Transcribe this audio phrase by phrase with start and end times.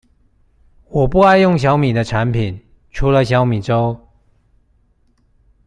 [0.89, 2.59] 我不愛用小米的產品，
[2.89, 3.99] 除了小米粥